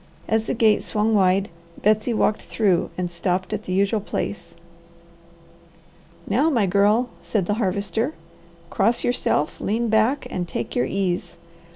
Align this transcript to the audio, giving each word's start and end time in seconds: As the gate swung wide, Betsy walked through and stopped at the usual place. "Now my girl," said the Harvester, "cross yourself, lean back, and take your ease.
As 0.27 0.45
the 0.47 0.55
gate 0.55 0.83
swung 0.83 1.13
wide, 1.13 1.47
Betsy 1.83 2.11
walked 2.11 2.41
through 2.41 2.89
and 2.97 3.07
stopped 3.11 3.53
at 3.53 3.65
the 3.65 3.71
usual 3.71 3.99
place. 4.01 4.55
"Now 6.27 6.49
my 6.49 6.65
girl," 6.65 7.09
said 7.21 7.45
the 7.45 7.53
Harvester, 7.61 8.15
"cross 8.71 9.03
yourself, 9.03 9.61
lean 9.61 9.89
back, 9.89 10.25
and 10.31 10.47
take 10.47 10.75
your 10.75 10.87
ease. 10.87 11.35